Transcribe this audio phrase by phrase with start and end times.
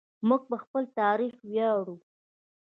[0.27, 1.95] موږ په خپل تاریخ ویاړو.